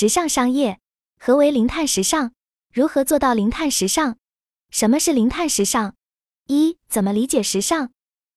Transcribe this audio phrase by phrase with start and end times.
[0.00, 0.78] 时尚商业。
[1.18, 2.30] 何为零碳时尚？
[2.72, 4.16] 如何做到零碳时尚？
[4.70, 5.92] 什么是零碳时尚？
[6.46, 7.90] 一、怎么理解时尚？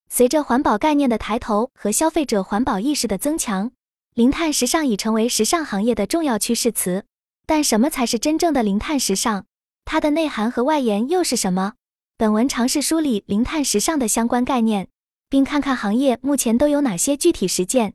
[0.09, 3.71] 随着环保概念的抬头和消费者环保意识的增强，
[4.13, 7.05] 零碳时尚已成为时尚行业的重要趋势词。
[7.45, 9.45] 但什么才是真正的零碳时尚？
[9.85, 11.75] 它的内涵和外延又是什么？
[12.17, 14.89] 本文尝试梳理零碳时尚的相关概念，
[15.29, 17.93] 并看看行业目前都有哪些具体实践。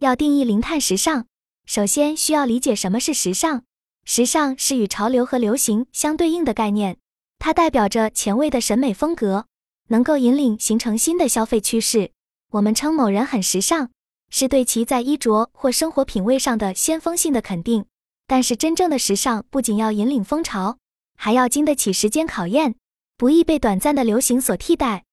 [0.00, 1.28] 要定义零碳时尚，
[1.66, 3.64] 首先需要理解什么是时尚。
[4.04, 6.98] 时尚是与潮流和流行相对应的概念，
[7.38, 9.46] 它代表着前卫的审美风格，
[9.88, 12.10] 能够引领形成新的消费趋势。
[12.50, 13.90] 我们称某人很时尚，
[14.28, 17.86] 是对其在衣着或生活品味上的先锋性的肯定。
[18.26, 20.76] 但是，真正的时尚不仅要引领风潮，
[21.16, 22.74] 还要经得起时间考验，
[23.16, 25.04] 不易被短暂的流行所替代。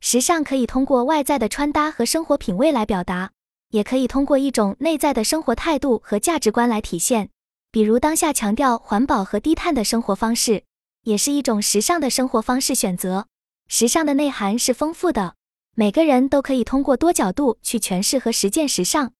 [0.00, 3.32] 时尚可以通过外在的穿搭和生活品味来表达，
[3.70, 7.30] 也可以通过一种内在的生活态度和价值观来体现。
[7.70, 10.64] 比如，当下强调环保和低碳的生活方式，
[11.02, 13.26] 也是一种时尚的生活方式选择。
[13.68, 15.34] 时尚的内涵是丰富的，
[15.74, 19.12] 每个人都可以通过多角度去诠释和实践时尚。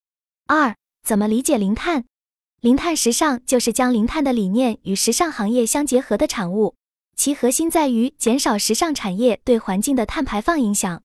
[0.47, 2.05] 二、怎么理解零碳？
[2.61, 6.75] 零碳时尚就是将零碳的理念与时尚行业相结合的产物，
[7.17, 11.03] 其核心在于减少时尚产业对环境的碳排放影响。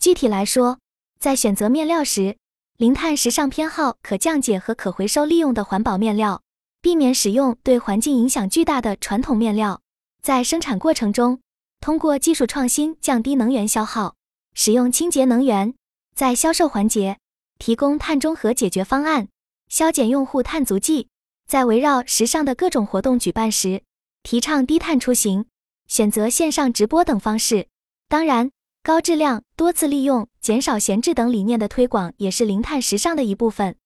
[0.00, 0.80] 具体来说，
[1.20, 2.36] 在选择面料时，
[2.78, 6.42] 零碳时尚偏好可降解和可回收利用的环保面料，
[6.80, 9.80] 避免使用对环境影响巨大的传统面料。
[10.22, 11.40] 在生产过程中，
[11.80, 14.14] 通过技术创新降低能源消耗，
[14.54, 15.74] 使用清洁能源。
[16.14, 17.18] 在销售环节，
[17.58, 19.26] 提供碳中和解决方案。
[19.68, 21.08] 削减用户碳足迹，
[21.48, 23.82] 在围绕时尚的各种活动举办时，
[24.22, 25.46] 提倡低碳出行，
[25.88, 27.66] 选择线上直播等方式。
[28.08, 28.52] 当然，
[28.88, 33.76] 高质量、多次利用、减少闲置等理念的推广也是零碳时尚的一部分。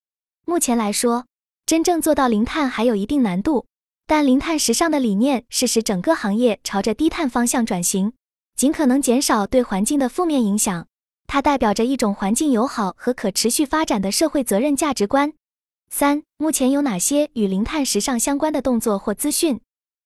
[0.44, 1.26] 目前来说，
[1.66, 3.66] 真正做到零碳还有一定难度，
[4.06, 8.12] 但零碳时尚的理念是使整个行业朝着低碳方向转型，
[8.54, 10.86] 尽可能减少对环境的负面影响。
[11.26, 15.32] 它代表着一种环境友好和可持续发展的社会责任价值观。
[15.90, 19.60] 三、目前有哪些与零碳时尚相关的动作或资讯？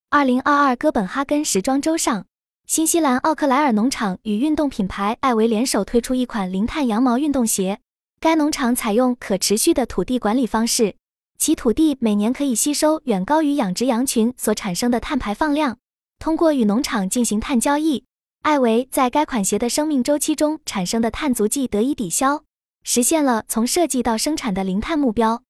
[0.08, 2.24] 二零二二哥本哈根时装周上，
[2.66, 7.78] 新西兰奥克莱尔农场与运动品牌艾维联手推出一款零碳羊毛运动鞋。
[8.18, 10.96] 该农场采用可持续的土地管理方式，
[11.38, 15.78] 其土地每年可以吸收远高于养殖羊群所产生的碳排放量。
[16.18, 18.02] 通过与农场进行碳交易，
[18.42, 22.42] 艾维在该款鞋的生命周期中产生的碳足迹得以抵消，
[22.82, 25.40] 实现了从设计到生产的零碳目标。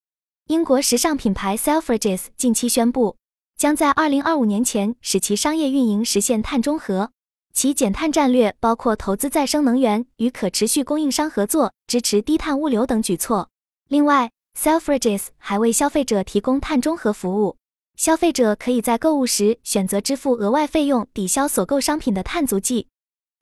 [0.48, 3.16] 英国时尚品牌 Selfridges 近期宣布，
[3.56, 7.10] 将在2025年前使其商业运营实现碳中和。
[7.54, 13.48] 其减碳战略包括投资再生能源、与可持续供应商合作、支持低碳物流等举措。
[13.88, 17.56] 另外，Selfridges 还为消费者提供碳中和服务，
[17.96, 22.88] 消费者可以在购物时选择支付额外费用抵消所购商品的碳足迹。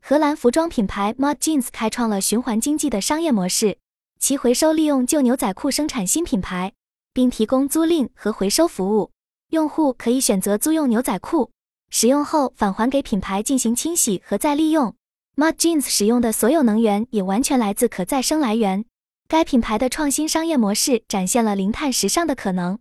[0.00, 3.78] 荷兰服装品牌 Mod Jeans 开创了循环经济的商业模式，
[4.20, 6.72] 其回收利用旧牛仔裤生产新品牌。
[7.14, 9.12] 并提供租赁和回收服务，
[9.54, 11.52] 用户可以选择租用牛仔裤，
[11.88, 14.96] 使用后返还给品牌进行清洗和再利用。
[15.36, 18.84] Mod Jeans 使用的所有能源也完全来自可再生来源。
[19.28, 22.78] 该品牌的创新商业模式展现了零碳时尚的可能，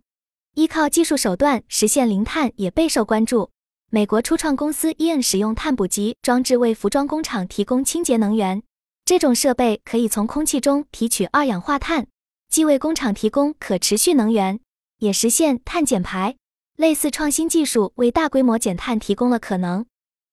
[0.54, 3.50] 依靠技术手段实现零碳也备受关注。
[3.90, 8.62] 美国初创公司 Ian 使用碳捕集装置为服装工厂提供清洁能源，
[9.04, 12.08] 这种设备可以从空气中提取二氧化碳。
[12.50, 14.58] 既为工厂提供可持续能源，
[14.98, 16.36] 也实现碳减排。
[16.76, 19.86] 类似创新技术为大规模减碳提供了可能。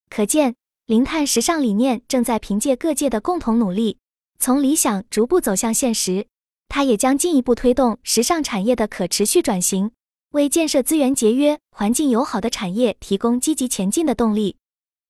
[0.09, 3.99] 可见，零碳时尚理念正在凭借各界的共同努力，
[4.39, 6.27] 从理想逐步走向现实。
[6.67, 9.91] 它也将进一步推动时尚产业的可持续转型，
[10.31, 14.57] 为建设资源节约、环境友好的产业提供积极前进的动力。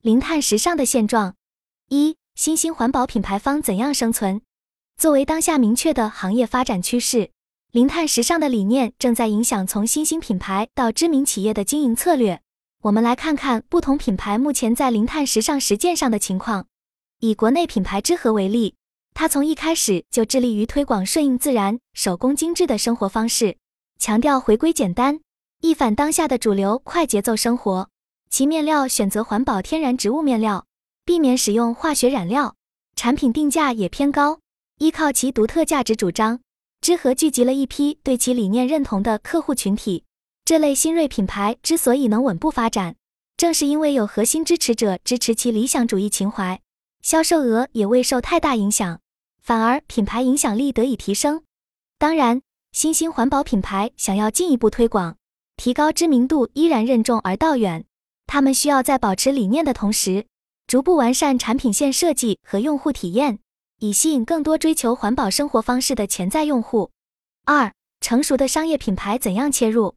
[0.02, 1.36] 零碳时尚的现状：
[1.90, 4.42] 一、新兴环保品牌方怎样生存？
[4.98, 7.32] 作为当下明确的行业发展趋势，
[7.72, 12.42] 零碳时尚的理念正在影响从新兴品牌到知名企业的经营策略。
[12.82, 16.66] 我们来看看不同品牌目前在零碳时尚实践上的情况。
[17.20, 18.76] 以国内品牌之和为例，
[19.14, 23.56] 它从一开始就致力于推广顺应自然、手工精致的生活方式，
[23.98, 25.22] 强调回归简单，
[25.62, 27.88] 一反当下的主流快节奏生活。
[28.30, 30.66] 其面料选择环保天然植物面料，
[31.06, 32.56] 避免使用化学染料，
[32.98, 34.40] 产品定价也偏高。
[34.80, 36.42] 依靠其独特价值主张，
[36.82, 40.04] 知和聚集了一批对其理念认同的客户群体。
[40.44, 42.96] 这类新锐品牌之所以能稳步发展，
[43.38, 46.60] 正是因为有核心支持者支持其理想主义情怀，
[47.04, 49.00] 销售额也未受太大影响，
[49.44, 51.44] 反而品牌影响力得以提升。
[52.00, 52.42] 当然，
[52.72, 55.18] 新兴环保品牌想要进一步推广，
[55.58, 57.86] 提高知名度依然任重而道远。
[58.26, 60.26] 他们需要在保持理念的同时，
[60.66, 63.38] 逐步完善产品线设计和用户体验，
[63.84, 66.92] 以吸引更多追求环保生活方式的潜在用户。
[67.46, 69.96] 二、成熟的商业品牌怎样切入？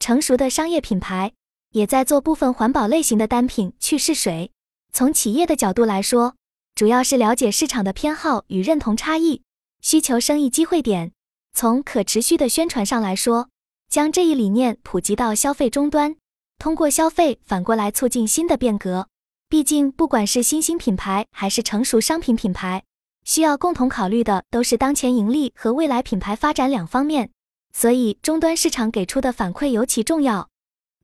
[0.00, 1.32] 成熟的商业品牌
[1.70, 4.50] 也在做部分环保类型的单品去试水。
[4.92, 6.34] 从企业的角度来说，
[6.74, 9.42] 主要是了解市场的偏好与认同差异，
[9.80, 11.12] 需求生意机会点。
[11.52, 13.48] 从可持续的宣传上来说，
[13.88, 16.16] 将这一理念普及到消费终端，
[16.58, 19.06] 通过消费反过来促进新的变革。
[19.48, 22.82] 毕竟，不管是新兴品牌还是成熟商品品牌，
[23.30, 27.30] 需要共同考虑的都是当前盈利和未来品牌发展两方面。
[27.72, 30.48] 所以，终端市场给出的反馈尤其重要。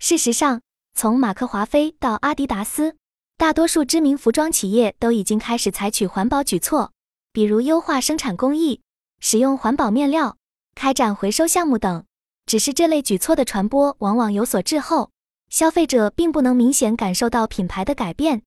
[0.01, 0.61] 事实上，
[0.93, 2.97] 从马克华菲到阿迪达斯，
[3.37, 6.91] 大多数知名服装企业都已经开始采取环保举措，
[7.33, 8.81] 比如优化生产工艺、
[9.21, 10.37] 使用环保面料、
[10.75, 12.05] 开展回收项目等。
[12.45, 15.13] 只是这类举措的传播往往有所滞后，
[15.49, 18.43] 消费者并不能明显感受到品牌的改变。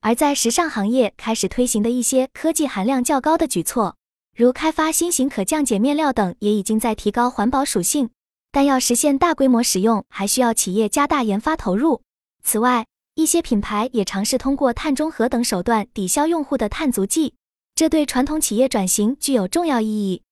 [0.00, 3.96] 而在时尚行业开始推行的一些科技含量较高的举措，
[4.34, 8.10] 如开发新型可降解面料等，也已经在提高环保属性。
[8.52, 12.02] 但要实现大规模使用，还需要企业加大研发投入。
[12.42, 17.34] 此外，一些品牌也尝试通过碳中和等手段抵消用户的碳足迹，
[17.74, 20.22] 这对传统企业转型具有重要意义。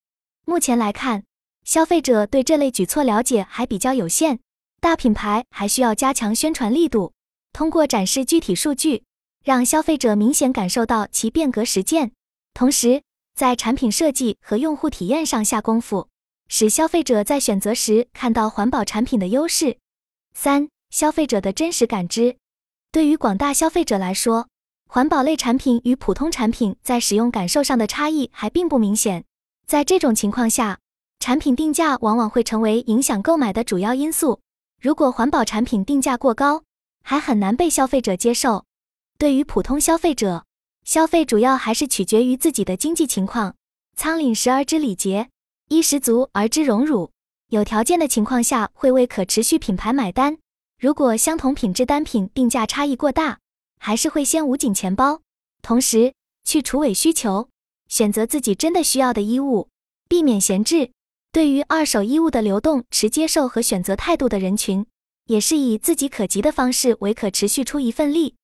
[0.46, 1.24] 目前来看，
[1.64, 4.38] 消费者对这类举措了解还比较有限，
[4.80, 7.12] 大品牌还需要加强宣传力度，
[7.52, 9.04] 通过展示具体数据，
[9.48, 12.12] 让消费者明显感受到其变革实践。
[12.52, 13.02] 同时，
[13.34, 16.10] 在产品设计和用户体验上下功夫，
[16.48, 19.78] 使消费者在选择时看到环保产品的优势。
[20.34, 22.36] 三、消费者的真实感知。
[22.92, 24.48] 对于广大消费者来说，
[24.86, 29.24] 环保类产品与普通产品在使用感受上的差异还并不明显。
[29.66, 30.78] 在这种情况下，
[31.20, 34.40] 产品定价往往会成为影响购买的主要因素。
[34.78, 36.64] 如果环保产品定价过高，
[37.02, 38.66] 还很难被消费者接受。
[39.18, 40.44] 对于普通消费者，
[40.84, 43.56] 消费主要还是取决于自己的经济情况。
[43.96, 45.28] 仓廪实而知礼节，
[45.70, 47.10] 衣食足而知荣辱。
[47.48, 50.36] 有条件的情况下，会为可持续品牌买单；
[50.78, 53.40] 如果相同品质单品定价差异过大，
[53.80, 55.20] 还是会先捂紧钱包。
[55.62, 56.14] 同时，
[56.44, 57.48] 去除伪需求，
[57.88, 59.68] 选择自己真的需要的衣物，
[60.08, 60.92] 避免闲置。
[61.32, 64.86] 对于二手衣物的流动持接受和选择态度的人群，
[65.24, 68.36] 也是以自己可及的方式为可持续出一份力。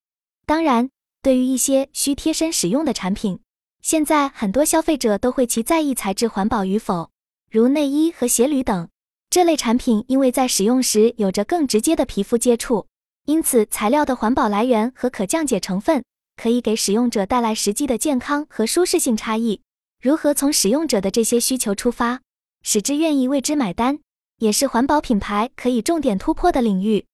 [0.46, 0.90] 当然，
[1.22, 3.40] 对于一些需贴身使用的产品，
[3.80, 7.10] 现在很多消费者都会其在意材质环保与否，
[7.50, 8.88] 如内衣和鞋履等
[9.30, 12.86] 这类产品，因为在使用时有着更直接的皮肤接触，
[13.24, 16.04] 因此材料的环保来源和可降解成分
[16.36, 19.62] 可以给使用者带来实际的健康和舒适性差异。
[20.02, 22.20] 如何从使用者的这些需求出发？
[22.62, 23.98] 使之愿意为之买单，
[24.38, 27.06] 也是环保品牌可以重点突破的领域。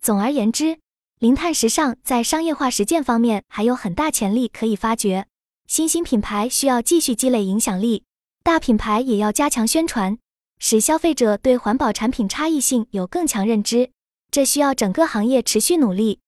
[0.00, 0.78] 总而言之，
[1.24, 5.26] 零碳时尚在商业化实践方面还有很大潜力可以发掘。
[5.66, 8.04] 新兴品牌需要继续积累影响力，
[8.42, 10.18] 大品牌也要加强宣传，
[10.58, 13.90] 使消费者对环保产品差异性有更强认知。
[14.30, 16.20] 这需要整个行业持续努力。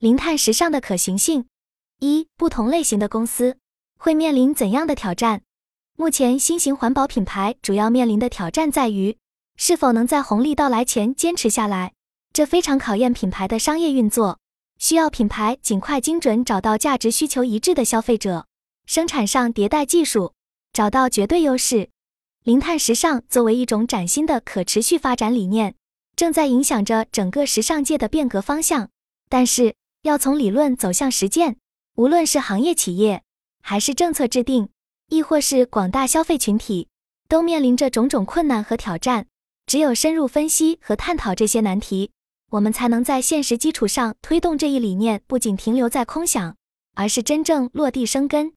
[0.00, 1.44] 零碳时尚的可行性：
[2.00, 3.56] 一、不同类型的公司
[4.00, 5.42] 会面临怎样的挑战？
[5.96, 9.16] 目前，新型环保品牌主要面临的挑战在于，
[9.56, 11.92] 是否能在红利到来前坚持下来。
[12.32, 14.38] 这非常考验品牌的商业运作，
[14.78, 18.46] 需要品牌尽快精准找到价值需求一致的消费者，
[18.86, 20.32] 生产上迭代技术，
[20.72, 21.90] 找到绝对优势。
[22.44, 25.74] 零碳时尚作为一种崭新的可持续发展理念，
[26.14, 28.88] 正在影响着整个时尚界的变革方向。
[29.28, 31.56] 但是，要从理论走向实践，
[31.96, 33.22] 无论是行业企业，
[33.60, 34.68] 还是政策制定。
[35.08, 36.86] 亦或是广大消费群体
[37.26, 39.26] 都面临着种种困难和挑战，
[39.66, 42.12] 只有深入分析和探讨这些难题，
[42.50, 46.56] 我们才能在现实基础上推动这一理念，不仅停留在空想，
[46.94, 48.52] 而是真正落地生根。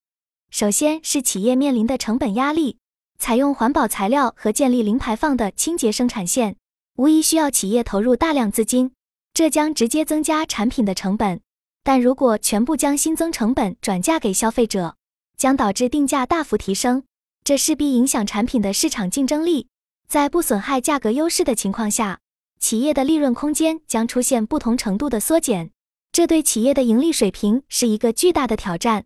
[0.50, 2.80] 首先是企业面临的成本压力，
[3.20, 6.56] 采用环保材料和建立零排放的清洁生产线，
[6.96, 8.92] 无疑需要企业投入大量资金，
[9.32, 11.40] 这将直接增加产品的成本。
[11.84, 14.96] 但如果全部将新增成本转嫁给消费者，
[15.38, 17.04] 将导致定价大幅提升，
[17.44, 19.68] 这势必影响产品的市场竞争力。
[20.08, 22.20] 在不损害价格优势的情况下，
[22.64, 25.72] 企业的利润空间将出现不同程度的缩减，
[26.14, 29.04] 这对企业的盈利水平是一个巨大的挑战。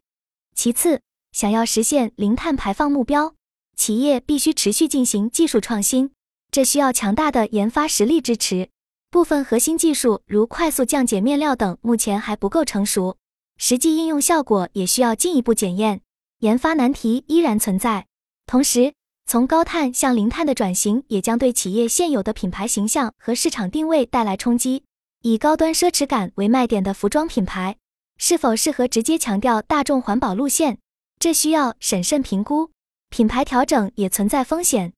[0.54, 3.34] 其次，想要实现零碳排放目标，
[3.76, 6.12] 企业必须持续进行技术创新，
[6.52, 8.70] 这需要强大的研发实力支持。
[9.10, 13.18] 部分核心技术，如快速降解面料等，目前还不够成熟，
[13.58, 16.02] 实际应用效果也需要进一步检验。
[16.42, 18.06] 研发难题依然存在，
[18.46, 18.94] 同时
[19.29, 24.86] 从高碳向零碳的转型，也将对企业现有的品牌形象和市场定位带来冲击。
[25.22, 27.75] 以高端奢侈感为卖点的服装品牌，
[28.17, 30.77] 是否适合直接强调大众环保路线？
[31.19, 32.72] 这需要审慎评估。
[33.10, 34.93] 品牌调整也存在风险。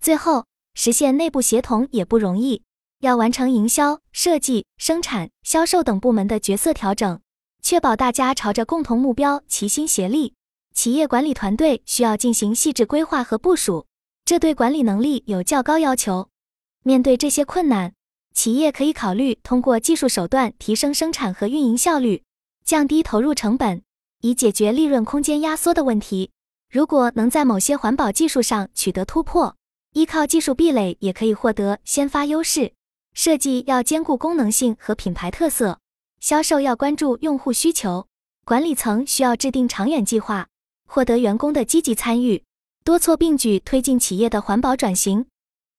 [0.00, 2.64] 最后，实现内部协同也不容易，
[2.98, 7.20] 要完成营销、设计、生产、销售等部门的角色调整，
[7.62, 10.34] 确保大家朝着共同目标齐心协力。
[10.78, 13.86] 企业管理团队需要进行细致规划和部署，
[14.24, 16.28] 这对管理能力有较高要求。
[16.84, 17.94] 面对这些困难，
[18.32, 22.22] 企业可以考虑通过技术手段提升生产和运营效率，
[22.64, 23.82] 降低投入成本，
[24.20, 26.30] 以解决利润空间压缩的问题。
[26.70, 29.56] 如果能在某些环保技术上取得突破，
[29.94, 32.72] 依靠技术壁垒也可以获得先发优势。
[33.14, 35.80] 设计要兼顾功能性和品牌特色，
[36.20, 38.06] 销售要关注用户需求，
[38.44, 40.47] 管理层需要制定长远计划，
[40.88, 42.42] 获得员工的积极参与，
[42.82, 45.26] 多措并举推进企业的环保转型。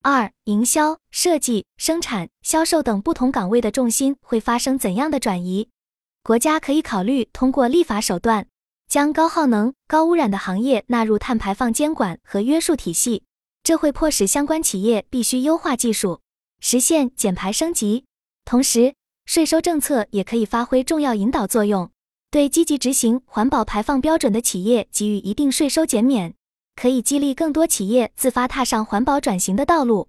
[0.02, 5.68] 二、营销、设计、生产、销售等不同岗位的重心会发生怎样的转移？
[6.24, 8.48] 国家可以考虑通过立法手段，
[8.88, 13.24] 将高耗能、高污染的行业纳入碳排放监管和约束体系，
[13.64, 16.22] 这会迫使相关企业必须优化技术，
[16.62, 18.06] 实现减排升级。
[18.46, 18.94] 同时，
[19.26, 21.92] 税收政策也可以发挥重要引导作用，
[22.32, 26.36] 对积极执行环保排放标准的企业给予一定税收减免。
[26.76, 30.08] 可以激励更多企业自发踏上环保转型的道路。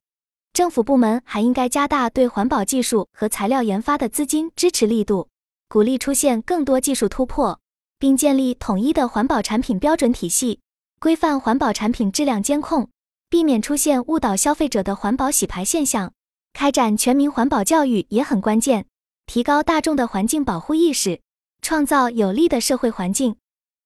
[0.53, 5.29] 政府部门还应该加大对环保技术和材料研发的资金支持力度，
[5.69, 7.59] 鼓励出现更多技术突破，
[7.99, 10.61] 并建立统一的环保产品标准体系，
[11.00, 12.89] 规范环保产品质量监控，
[13.29, 16.12] 避免出现误导消费者的环保洗牌现象。
[16.53, 18.87] 开展全民环保教育也很关键，
[19.27, 21.21] 提高大众的环境保护意识，
[21.62, 23.37] 创造有利的社会环境。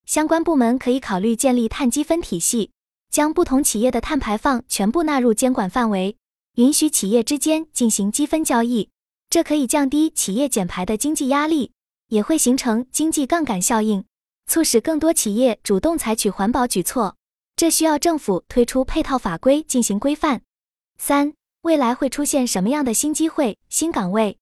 [0.07, 2.71] 相关部门可以考虑建立碳积分体系。
[3.11, 6.17] 将不同企业的碳排放全部纳入监管范围，
[6.57, 8.91] 允许企业之间进行积分交易，
[9.31, 11.71] 这可以降低企业减排的经济压力，
[12.09, 14.05] 也会形成经济杠杆效应，
[14.49, 17.15] 促使更多企业主动采取环保举措。
[17.55, 20.43] 这需要政府推出配套法规进行规范。
[20.99, 24.39] 三、未来会出现什么样的新机会、新岗位？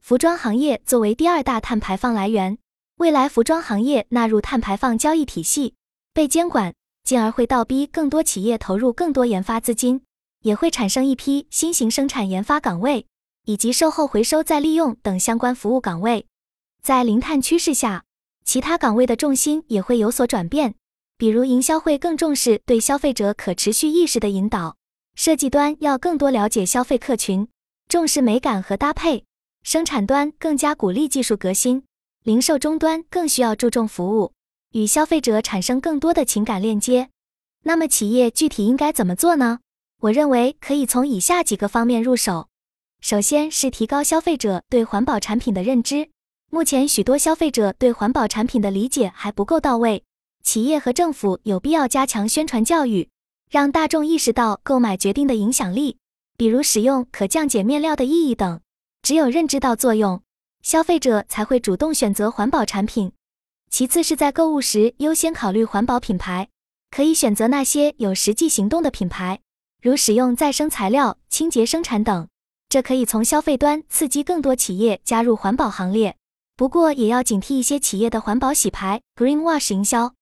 [0.00, 2.56] 服装行业作为第二大碳排放来源，
[2.96, 5.74] 未来服装行业纳入碳排放交易体系，
[6.12, 6.74] 被监管。
[7.04, 10.00] 进而会倒逼更多企业投入更多研发资金，
[10.40, 13.06] 也会产生一批新型生产研发岗位，
[13.44, 16.24] 以及售后回收再利用等相关服务岗位。
[16.82, 18.04] 在零碳趋势下，
[18.46, 20.76] 其他岗位的重心也会有所转变，
[21.18, 24.78] 比如营销会更重视对消费者可持续意识的引导，
[25.14, 27.46] 设计端要更多了解消费客群，
[27.86, 29.26] 重视美感和搭配，
[29.62, 31.84] 生产端更加鼓励技术革新，
[32.24, 34.32] 零售终端更需要注重服务。
[34.72, 37.10] 与消费者产生更多的情感链接，
[37.64, 39.58] 那么企业具体应该怎么做呢？
[40.00, 42.48] 我认为可以从以下几个方面入手。
[43.02, 46.08] 首先是提高消费者对环保产品的认知。
[46.50, 50.02] 目前许多消费者对环保产品的理解还不够到位，
[50.42, 53.10] 企业和政府有必要加强宣传教育，
[53.50, 55.98] 让大众意识到购买决定的影响力，
[56.38, 58.62] 比如使用可降解面料的意义等。
[59.02, 60.22] 只有认知到作用，
[60.64, 63.12] 消费者才会主动选择环保产品。
[63.70, 66.48] 其次是在购物时优先考虑环保品牌，
[66.90, 69.40] 可以选择那些有实际行动的品牌，
[69.82, 72.26] 如使用再生材料、清洁生产等，
[72.70, 76.16] 这可以从消费端刺激更多企业加入环保行列。
[76.56, 80.14] 不过也要警惕一些企业的环保洗牌 （greenwash） 营销。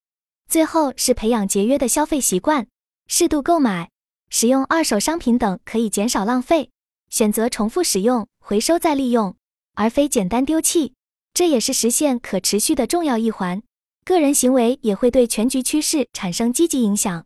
[0.49, 2.67] 最后是培养节约的消费习惯，
[3.07, 3.91] 适度购买、
[4.29, 6.71] 使用二手商品等，可以减少浪费，
[7.11, 9.37] 选择重复使用、回收再利用，
[9.75, 10.95] 而非简单丢弃。
[11.35, 13.63] 这也是实现可持续的重要一环，
[14.05, 17.25] 个人行为也会对全局趋势产生积极影响。